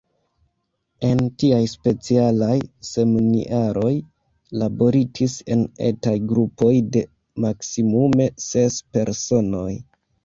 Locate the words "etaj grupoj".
5.91-6.73